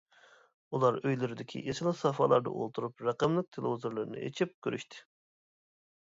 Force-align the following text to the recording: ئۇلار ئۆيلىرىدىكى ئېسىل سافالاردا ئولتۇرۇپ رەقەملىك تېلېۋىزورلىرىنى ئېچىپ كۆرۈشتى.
ئۇلار 0.75 0.95
ئۆيلىرىدىكى 1.01 1.59
ئېسىل 1.73 1.89
سافالاردا 1.99 2.53
ئولتۇرۇپ 2.61 3.03
رەقەملىك 3.07 3.51
تېلېۋىزورلىرىنى 3.57 4.23
ئېچىپ 4.29 4.55
كۆرۈشتى. 4.69 5.05